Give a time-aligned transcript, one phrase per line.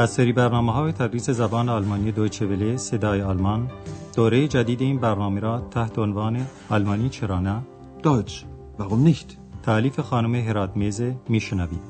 [0.00, 3.70] از سری برنامه های تدریس زبان آلمانی دویچه وله صدای آلمان
[4.16, 7.62] دوره جدید این برنامه را تحت عنوان آلمانی چرا نه
[8.02, 8.44] Deutsch,
[8.78, 9.36] warum nicht?
[9.62, 11.80] تعلیف خانم هرات میزه میشنوید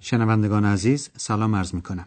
[0.00, 2.06] شنوندگان عزیز سلام عرض می کنم.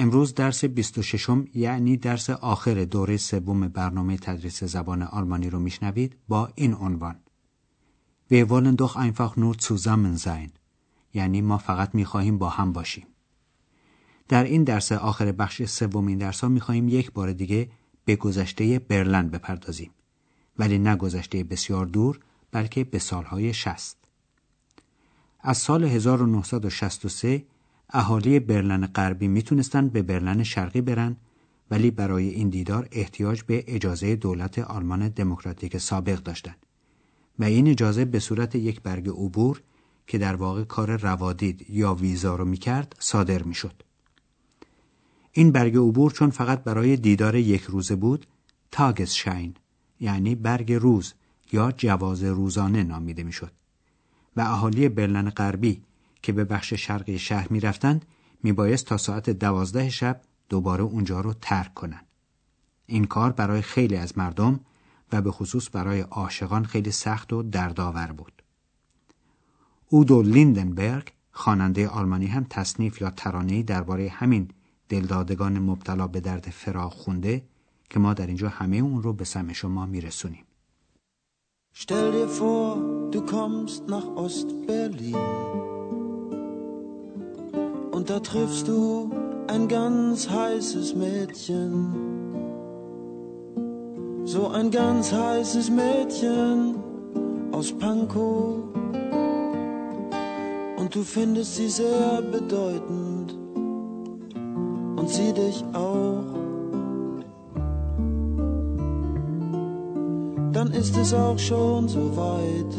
[0.00, 6.52] امروز درس 26 یعنی درس آخر دوره سوم برنامه تدریس زبان آلمانی رو میشنوید با
[6.54, 7.16] این عنوان.
[8.30, 10.50] Wir wollen doch einfach nur zusammen sein.
[11.14, 13.06] یعنی ما فقط می‌خواهیم با هم باشیم.
[14.28, 17.70] در این درس آخر بخش سومین درس ها می‌خواهیم یک بار دیگه
[18.04, 19.90] به گذشته برلن بپردازیم.
[20.58, 22.20] ولی نه گذشته بسیار دور
[22.52, 23.96] بلکه به سالهای شست
[25.40, 27.44] از سال 1963
[27.92, 31.16] اهالی برلن غربی می‌تونستن به برلن شرقی برن
[31.70, 36.66] ولی برای این دیدار احتیاج به اجازه دولت آلمان دموکراتیک سابق داشتند
[37.38, 39.62] و این اجازه به صورت یک برگ عبور
[40.06, 43.82] که در واقع کار روادید یا ویزا رو می‌کرد صادر می‌شد.
[45.32, 48.26] این برگ عبور چون فقط برای دیدار یک روزه بود
[48.70, 49.54] تاگسشاین
[50.00, 51.14] یعنی برگ روز
[51.52, 53.52] یا جواز روزانه نامیده می‌شد
[54.36, 55.82] و اهالی برلن غربی
[56.22, 58.04] که به بخش شرقی شهر می‌رفتند
[58.42, 62.06] میبایست تا ساعت دوازده شب دوباره اونجا رو ترک کنند.
[62.86, 64.60] این کار برای خیلی از مردم
[65.12, 68.42] و به خصوص برای عاشقان خیلی سخت و دردآور بود.
[69.88, 74.48] اودو لیندنبرگ خواننده آلمانی هم تصنیف یا ترانه‌ای درباره همین
[74.88, 77.42] دلدادگان مبتلا به درد فراق خونده
[77.90, 80.44] که ما در اینجا همه اون رو به سمع شما میرسونیم.
[81.74, 82.76] Stell dir vor,
[83.12, 85.77] du kommst nach Ost-Berlin
[87.98, 89.10] und da triffst du
[89.48, 91.92] ein ganz heißes Mädchen.
[94.24, 96.76] So ein ganz heißes Mädchen
[97.50, 98.60] aus Pankow
[100.76, 103.36] und du findest sie sehr bedeutend
[104.94, 106.22] und sie dich auch.
[110.52, 112.74] Dann ist es auch schon so weit.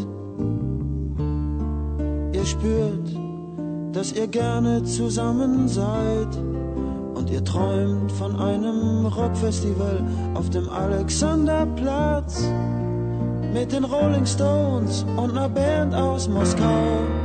[2.33, 3.08] Ihr spürt,
[3.91, 6.27] dass ihr gerne zusammen seid
[7.15, 10.03] und ihr träumt von einem Rockfestival
[10.35, 12.43] auf dem Alexanderplatz
[13.53, 17.18] mit den Rolling Stones und einer Band aus Moskau.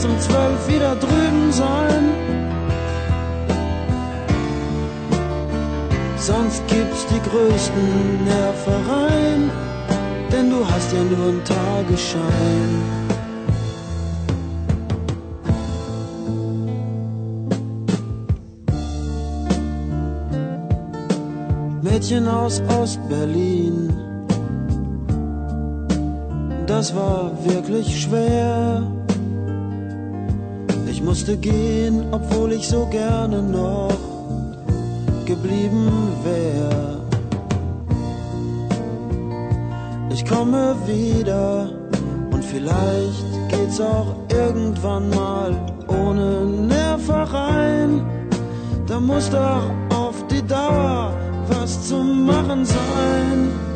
[0.00, 2.04] Spätestens um zwölf wieder drüben sein.
[6.18, 9.50] Sonst gibt's die größten Nervereien,
[10.30, 13.00] denn du hast ja nur einen Tagesschein.
[21.82, 23.92] Mädchen aus Ost-Berlin.
[26.66, 28.99] Das war wirklich schwer.
[31.00, 33.90] Ich musste gehen, obwohl ich so gerne noch
[35.24, 35.90] geblieben
[36.22, 37.00] wär.
[40.10, 41.70] Ich komme wieder
[42.30, 45.56] und vielleicht geht's auch irgendwann mal
[45.88, 48.02] ohne Nervereien.
[48.86, 51.14] Da muss doch auf die Dauer
[51.48, 53.69] was zu machen sein.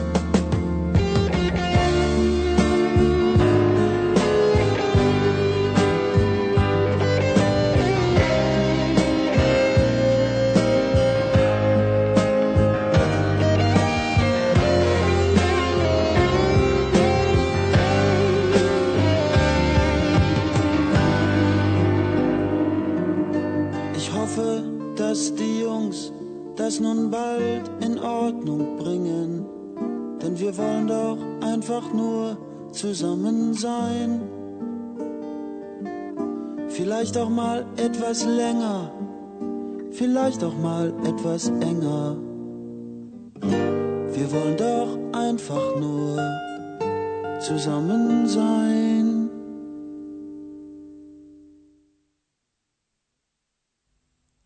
[31.64, 32.38] einfach nur
[32.72, 34.22] zusammen sein.
[36.70, 38.92] Vielleicht auch mal etwas länger,
[39.92, 42.18] vielleicht auch mal etwas enger.
[44.16, 46.18] Wir wollen doch einfach nur
[47.40, 49.30] zusammen sein.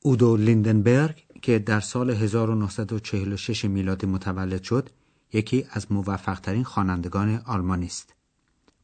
[0.05, 4.89] اودو لیندنبرگ که در سال 1946 میلادی متولد شد
[5.32, 8.14] یکی از موفقترین خوانندگان آلمانی است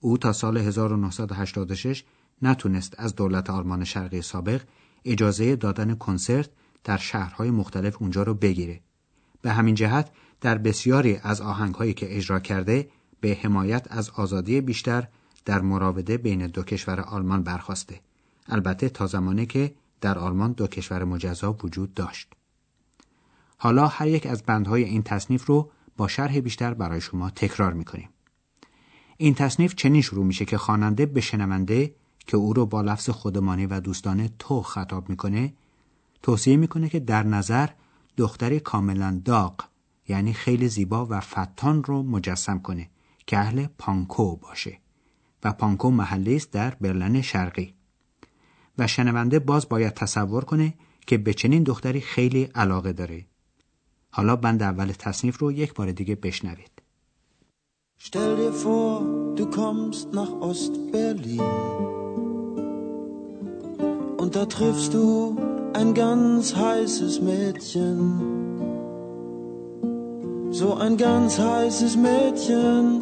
[0.01, 2.05] او تا سال 1986
[2.43, 4.61] نتونست از دولت آلمان شرقی سابق
[5.05, 6.49] اجازه دادن کنسرت
[6.85, 8.81] در شهرهای مختلف اونجا رو بگیره.
[9.43, 10.11] به همین جهت
[10.41, 12.89] در بسیاری از آهنگهایی که اجرا کرده
[13.21, 15.09] به حمایت از آزادی بیشتر
[15.45, 18.01] در مراوده بین دو کشور آلمان برخواسته.
[18.49, 22.33] البته تا زمانی که در آلمان دو کشور مجزا وجود داشت.
[23.59, 28.09] حالا هر یک از بندهای این تصنیف رو با شرح بیشتر برای شما تکرار می‌کنیم.
[29.17, 31.95] این تصنیف چنین شروع میشه که خواننده به شنونده
[32.27, 35.55] که او رو با لفظ خودمانی و دوستانه تو خطاب می‌کنه
[36.23, 37.69] توصیه می‌کنه که در نظر
[38.17, 39.65] دختری کاملا داغ
[40.09, 42.91] یعنی خیلی زیبا و فتان رو مجسم کنه
[43.27, 44.79] که اهل پانکو باشه.
[45.45, 47.75] و پانکو محلی است در برلن شرقی.
[48.79, 50.75] و شنونده باز باید تصور کنه
[51.07, 53.27] که به چنین دختری خیلی علاقه داره.
[54.14, 56.72] حالا بند اول تصنیف رو یک بار دیگه بشنوید
[58.02, 59.02] Stell dir vor,
[59.36, 61.42] du kommst nach Ost-Berlin
[64.22, 65.36] und da triffst du
[65.74, 68.00] ein ganz heißes Mädchen.
[70.52, 73.02] So ein ganz heißes Mädchen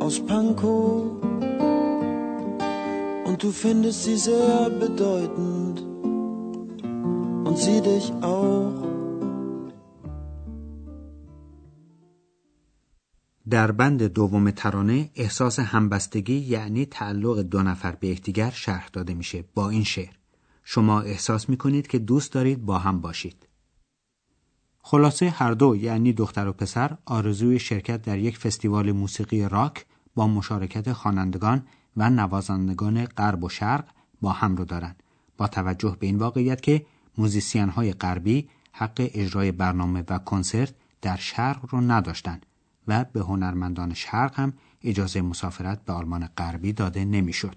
[0.00, 1.02] aus Pankow.
[3.24, 5.80] Und du findest sie sehr bedeutend
[7.46, 8.83] und sie dich auch.
[13.55, 19.43] در بند دوم ترانه احساس همبستگی یعنی تعلق دو نفر به یکدیگر شرح داده میشه
[19.53, 20.13] با این شعر.
[20.63, 23.47] شما احساس می‌کنید که دوست دارید با هم باشید.
[24.79, 29.85] خلاصه هر دو یعنی دختر و پسر آرزوی شرکت در یک فستیوال موسیقی راک
[30.15, 31.67] با مشارکت خوانندگان
[31.97, 33.85] و نوازندگان غرب و شرق
[34.21, 35.03] با هم رو دارند.
[35.37, 36.85] با توجه به این واقعیت که
[37.17, 42.45] موزیسین های غربی حق اجرای برنامه و کنسرت در شرق رو نداشتند.
[42.87, 44.53] و به هنرمندان شرق هم
[44.83, 47.55] اجازه مسافرت به آلمان غربی داده نمی‌شد.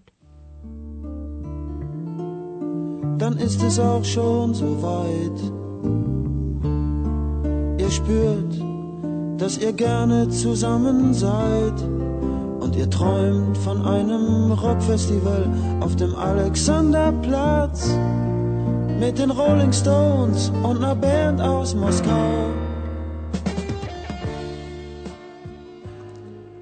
[3.18, 5.38] Dann ist es auch schon so weit.
[7.82, 8.52] Ihr spürt,
[9.40, 11.78] dass ihr gerne zusammen seid.
[12.60, 15.44] Und ihr träumt von einem Rockfestival
[15.80, 17.78] auf dem Alexanderplatz.
[19.00, 22.30] Mit den Rolling Stones und einer Band aus Moskau.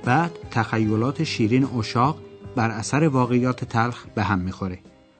[0.07, 2.23] بعد تخیلات شیرین اشاق
[2.57, 4.79] بر اثر واقعیات تلخ به هم می‌خوره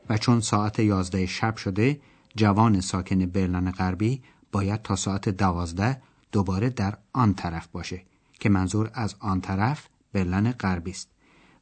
[0.09, 2.01] و چون ساعت یازده شب شده
[2.37, 4.23] جوان ساکن برلن غربی
[4.53, 6.03] باید تا ساعت دوازده
[6.33, 8.03] دوباره در آن طرف باشه
[8.41, 11.09] که منظور از آن طرف برلن غربی است.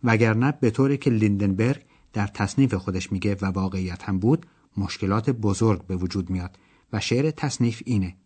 [0.05, 1.82] وگرنه به طوری که لیندنبرگ
[2.12, 6.59] در تصنیف خودش میگه و واقعیت هم بود مشکلات بزرگ به وجود میاد
[6.93, 8.17] و شعر تصنیف اینه.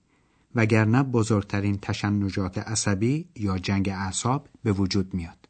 [0.59, 5.49] وگرنه بزرگترین تشنجات عصبی یا جنگ اعصاب به وجود میاد.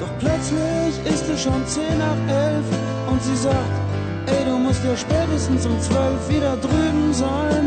[0.00, 2.64] Doch plötzlich ist es schon 10 nach 11
[3.10, 3.74] und sie sagt,
[4.32, 7.66] ey, du musst ja spätestens um 12 wieder drüben sein.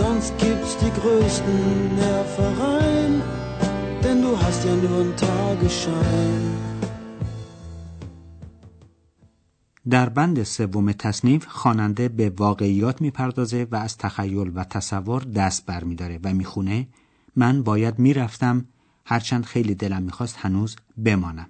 [0.00, 1.60] Sonst gibt's die größten
[2.02, 3.14] Nervereien,
[4.02, 6.67] denn du hast ja nur einen Tagesschein.
[9.90, 16.20] در بند سوم تصنیف خواننده به واقعیات می‌پردازه و از تخیل و تصور دست برمیداره
[16.24, 16.88] و می‌خونه
[17.36, 18.64] من باید می‌رفتم
[19.06, 21.48] هرچند خیلی دلم می‌خواست هنوز بمانم.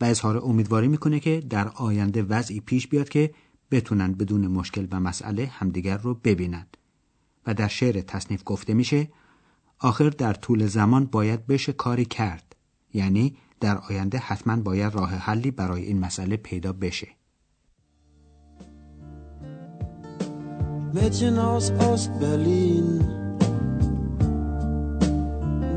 [0.00, 3.34] و اظهار امیدواری می‌کنه که در آینده وضعی پیش بیاد که
[3.70, 6.76] بتونن بدون مشکل و مسئله همدیگر رو ببینند
[7.46, 9.08] و در شعر تصنیف گفته میشه
[9.78, 12.56] آخر در طول زمان باید بشه کاری کرد.
[12.94, 17.19] یعنی در آینده حتما باید راه حلی برای این مسئله پیدا بشه.
[20.92, 23.04] Mädchen aus Ost-Berlin.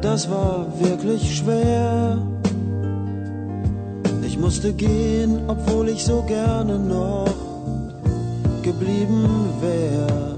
[0.02, 2.18] Das war wirklich schwer.
[4.26, 7.28] Ich musste gehen, obwohl ich so gerne noch
[8.64, 9.28] geblieben
[9.62, 10.38] wäre.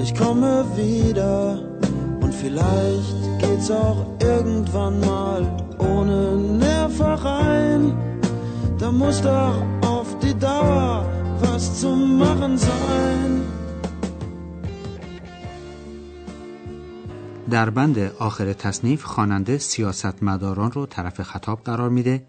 [0.00, 1.58] Ich komme wieder
[2.20, 5.46] und vielleicht geht's auch irgendwann mal
[5.78, 7.94] ohne Nervereien.
[8.78, 11.06] Da muss doch auf die Dauer
[11.84, 13.32] zu machen sein.
[17.50, 22.26] در بند آخر تصنیف خواننده سیاستمداران رو طرف خطاب قرار میده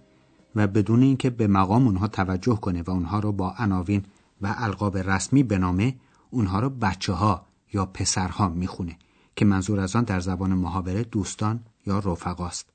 [0.55, 4.03] و بدون اینکه به مقام اونها توجه کنه و اونها رو با عناوین
[4.41, 5.95] و القاب رسمی بنامه
[6.29, 8.97] اونها رو بچه ها یا پسرها می‌خونه
[9.35, 12.69] که منظور از آن در زبان محاوره دوستان یا رفقاست.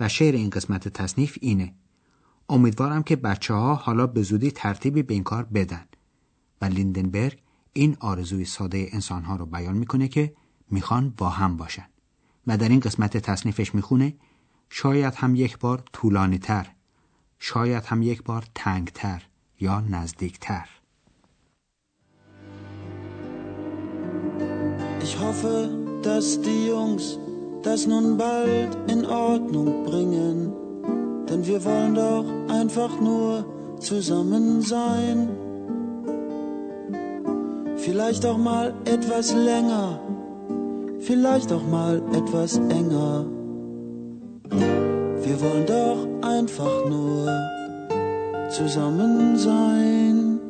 [0.00, 1.74] و شعر این قسمت تصنیف اینه.
[2.48, 5.84] امیدوارم که بچه ها حالا به زودی ترتیبی به این کار بدن.
[6.68, 7.38] لیندنبرگ
[7.72, 10.34] این آرزوی ساده انسانها رو بیان می‌کنه که
[10.70, 11.86] می‌خوان با هم باشن.
[12.46, 14.14] و در این قسمت تصنیفش می‌خونه
[14.70, 16.66] شاید هم یک بار طولانی تر
[17.38, 19.22] شاید هم یک بار تنگتر
[19.60, 20.68] یا نزدیکتر.
[25.06, 25.54] Ich hoffe,
[26.02, 27.04] dass die Jungs
[27.66, 30.36] das nun bald in Ordnung bringen,
[31.28, 32.26] denn wir wollen doch
[32.60, 33.44] einfach nur
[33.90, 35.43] zusammen sein.
[37.86, 40.00] Vielleicht auch mal etwas länger,
[41.08, 43.26] vielleicht auch mal etwas enger.
[45.24, 46.00] Wir wollen doch
[46.36, 47.28] einfach nur
[48.56, 50.40] zusammen sein.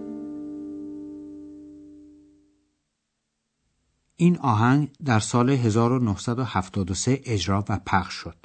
[4.16, 8.36] این آهنگ در سال 1973 اجرا و پخش شد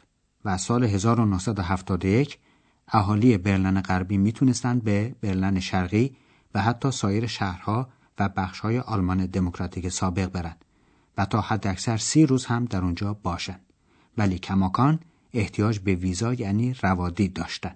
[0.45, 2.39] و سال 1971
[2.87, 6.15] اهالی برلن غربی می‌تونستند به برلن شرقی
[6.53, 7.89] و حتی سایر شهرها
[8.19, 10.65] و بخشهای آلمان دموکراتیک سابق برند
[11.17, 13.61] و تا حد اکثر سی روز هم در اونجا باشند
[14.17, 14.99] ولی کماکان
[15.33, 17.75] احتیاج به ویزا یعنی روادید داشتن.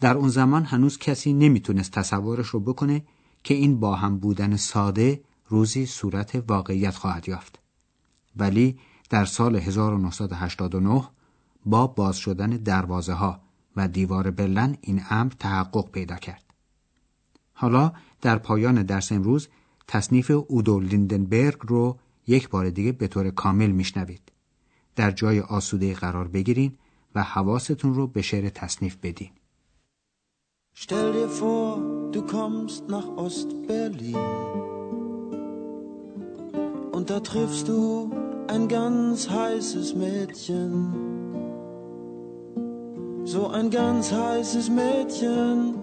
[0.00, 3.04] در اون زمان هنوز کسی نمی‌تونست تصورش رو بکنه
[3.44, 7.58] که این با هم بودن ساده روزی صورت واقعیت خواهد یافت.
[8.36, 8.78] ولی
[9.10, 11.08] در سال 1989
[11.66, 13.40] با باز شدن دروازه ها
[13.76, 16.44] و دیوار برلن این امر تحقق پیدا کرد.
[17.52, 19.48] حالا در پایان درس امروز
[19.88, 24.32] تصنیف اودو لیندنبرگ رو یک بار دیگه به طور کامل میشنوید.
[24.96, 26.78] در جای آسوده قرار بگیرین
[27.14, 29.30] و حواستون رو به شعر تصنیف بدین.
[30.84, 31.80] Stell dir vor,
[32.12, 34.16] du kommst nach Ost-Berlin
[36.96, 38.12] und da triffst du
[38.46, 40.72] ein ganz heißes Mädchen.
[43.24, 45.74] So ein ganz heißes Mädchen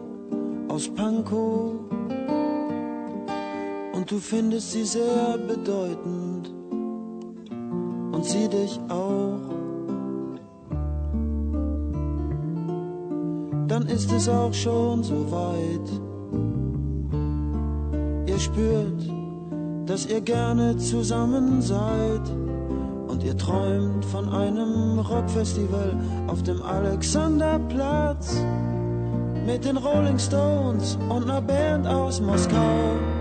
[0.69, 1.94] aus Pankow
[4.05, 6.53] und du findest sie sehr bedeutend
[8.11, 9.39] und sie dich auch.
[13.67, 15.89] Dann ist es auch schon so weit.
[18.29, 19.11] Ihr spürt,
[19.87, 22.29] dass ihr gerne zusammen seid
[23.07, 25.97] und ihr träumt von einem Rockfestival
[26.27, 28.35] auf dem Alexanderplatz
[29.47, 33.14] mit den Rolling Stones und einer Band aus Moskau.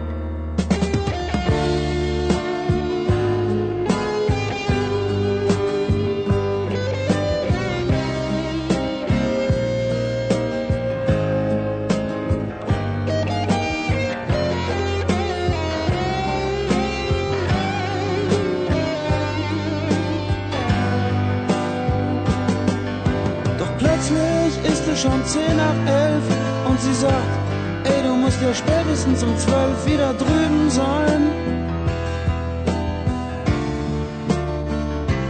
[29.05, 31.23] Spätestens um zwölf wieder drüben sein.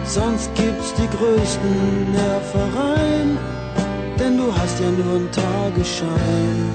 [0.04, 3.38] Sonst gibt's die größten Nervereien,
[4.18, 6.70] denn du hast ja nur einen Tagesschein.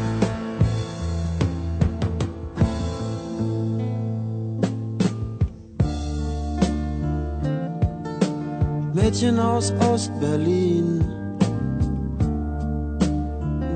[8.94, 11.06] Mädchen aus Ostberlin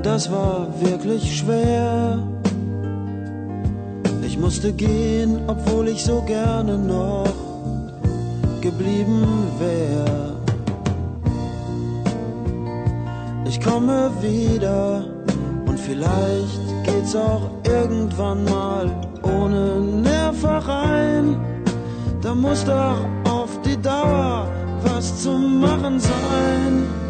[0.02, 2.33] das war wirklich schwer.
[4.44, 7.32] Ich musste gehen, obwohl ich so gerne noch
[8.60, 9.24] geblieben
[9.58, 10.36] wär.
[13.46, 15.06] Ich komme wieder
[15.64, 18.90] und vielleicht geht's auch irgendwann mal
[19.22, 21.36] ohne Nervereien.
[22.20, 24.46] Da muss doch auf die Dauer
[24.82, 27.03] was zu machen sein.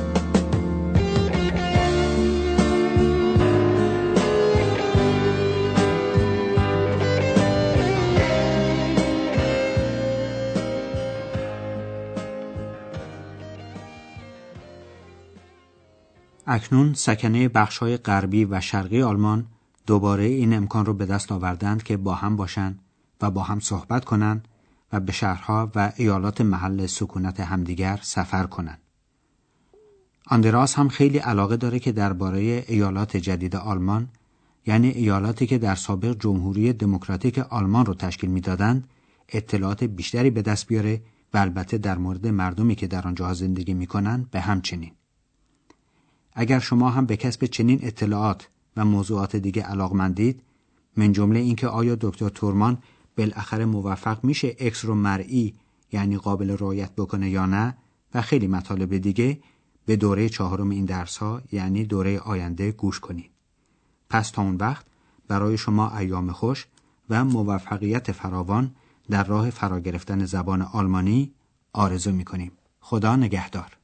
[16.55, 19.47] اکنون سکنه بخشهای غربی و شرقی آلمان
[19.87, 22.79] دوباره این امکان رو به دست آوردند که با هم باشند
[23.21, 24.49] و با هم صحبت کنند
[24.93, 28.79] و به شهرها و ایالات محل سکونت همدیگر سفر کنند.
[30.27, 34.09] آندراس هم خیلی علاقه داره که درباره ایالات جدید آلمان
[34.67, 38.89] یعنی ایالاتی که در سابق جمهوری دموکراتیک آلمان رو تشکیل می‌دادند
[39.29, 41.03] اطلاعات بیشتری به دست بیاره
[41.35, 44.93] و البته در مورد مردمی که در آنجا زندگی می‌کنن به همچنین.
[46.35, 50.43] اگر شما هم به کسب چنین اطلاعات و موضوعات دیگه علاقمندید
[50.97, 52.79] من جمله اینکه آیا دکتر تورمان
[53.17, 55.55] بالاخره موفق میشه اکس رو مرئی
[55.93, 57.77] یعنی قابل رعایت بکنه یا نه
[58.15, 59.39] و خیلی مطالب دیگه
[59.87, 63.31] به دوره چهارم این درس ها یعنی دوره آینده گوش کنید.
[64.11, 64.87] پس تا اون وقت
[65.29, 66.67] برای شما ایام خوش
[67.11, 68.75] و موفقیت فراوان
[69.11, 71.33] در راه فرا گرفتن زبان آلمانی
[71.73, 72.53] آرزو می کنیم.
[72.81, 73.84] خدا نگهدار.